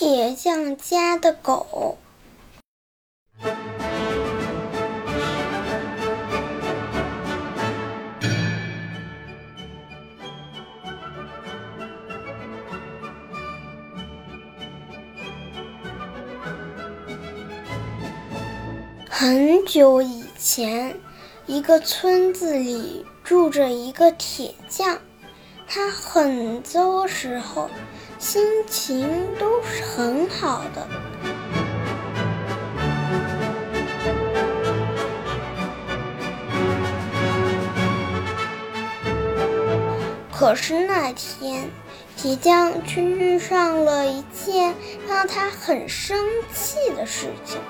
[0.00, 1.98] 铁匠家的狗。
[19.10, 20.96] 很久以前，
[21.48, 25.00] 一个村子里住着一个铁匠，
[25.68, 27.68] 他很多时候
[28.18, 30.88] 心情都是很好的。
[40.32, 41.68] 可是那天，
[42.16, 44.74] 铁匠却遇上了一件
[45.06, 47.60] 让他很生气的事情。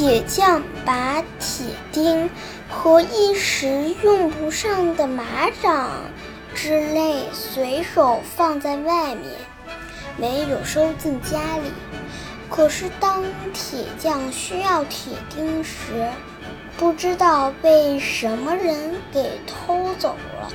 [0.00, 2.30] 铁匠把铁钉
[2.70, 5.90] 和一时用不上的马掌
[6.54, 9.26] 之类随手放在外面，
[10.16, 11.70] 没有收进家里。
[12.48, 16.08] 可是当铁匠需要铁钉时，
[16.78, 20.48] 不知道被什么人给偷走了。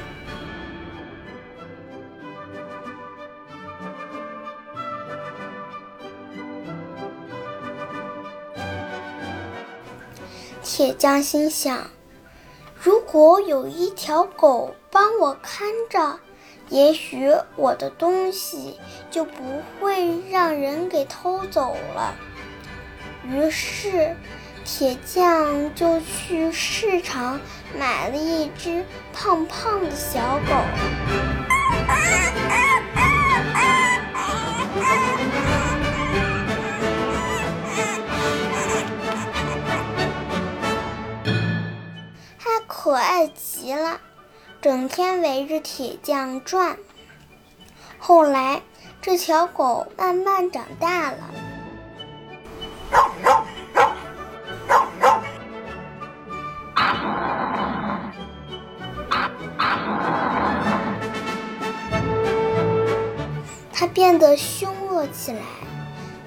[10.66, 11.92] 铁匠心想
[12.82, 16.20] ：“如果有一条狗帮我看着，
[16.70, 18.80] 也许我的东西
[19.12, 22.16] 就不会让人给偷走了。”
[23.30, 24.16] 于是，
[24.66, 27.40] 铁匠就去市场
[27.78, 31.35] 买了一只胖胖的小狗。
[42.68, 44.00] 可爱极了，
[44.62, 46.78] 整天围着铁匠转。
[48.00, 48.62] 后来，
[49.02, 51.18] 这条狗慢慢长大了，
[63.72, 65.42] 它变得凶恶起来，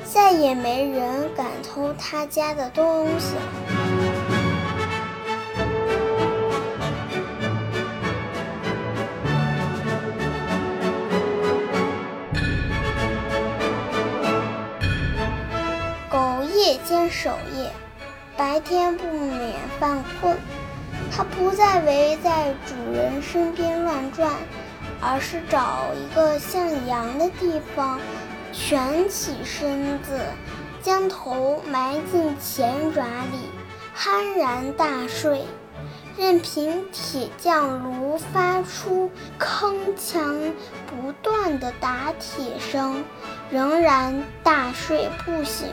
[0.04, 3.34] 再也没人敢偷它家的东西。
[16.68, 17.72] 夜间守夜，
[18.36, 20.36] 白天不免犯困。
[21.10, 24.30] 它不再围在主人身边乱转，
[25.00, 27.98] 而是找一个像阳的地方，
[28.52, 30.20] 蜷起身子，
[30.82, 33.02] 将头埋进前爪
[33.32, 33.48] 里，
[33.96, 35.46] 酣然大睡，
[36.18, 40.52] 任凭铁匠炉发出铿锵
[40.86, 43.02] 不断的打铁声，
[43.50, 45.68] 仍然大睡不醒。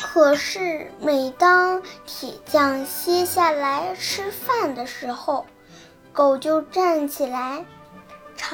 [0.00, 5.44] 可是，每当铁匠歇下来吃饭的时候，
[6.12, 7.64] 狗就站起来，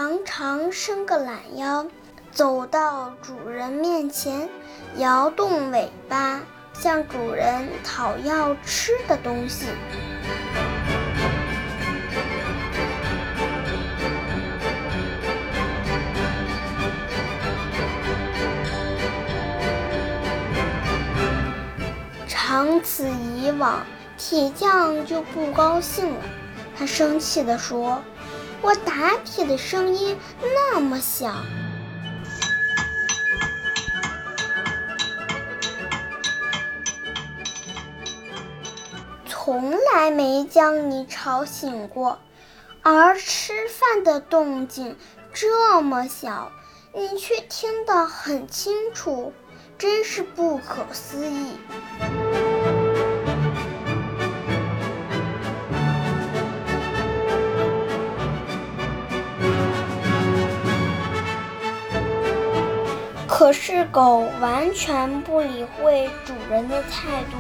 [0.00, 1.87] 常常伸个懒腰。
[2.33, 4.49] 走到主人面前，
[4.97, 6.41] 摇动尾巴，
[6.72, 9.66] 向主人讨要吃的东西。
[22.27, 23.84] 长此以往，
[24.16, 26.21] 铁匠就不高兴了。
[26.75, 28.03] 他生气地说
[28.62, 31.44] ：“我打铁的声音那么响。”
[39.27, 42.21] 从来没将你吵醒过，
[42.83, 44.97] 而吃饭的动静
[45.33, 46.53] 这么小，
[46.95, 49.33] 你却听得很清楚，
[49.77, 51.57] 真是不可思议。
[63.41, 67.39] 可是狗完全不理会主人的态度。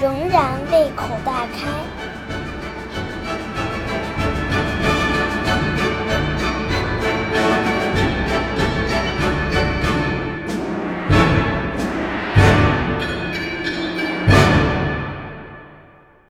[0.00, 2.05] 仍然胃口大开。